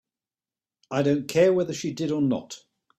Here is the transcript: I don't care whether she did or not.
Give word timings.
I 0.89 1.03
don't 1.03 1.27
care 1.27 1.53
whether 1.53 1.73
she 1.75 1.93
did 1.93 2.09
or 2.09 2.23
not. 2.23 2.63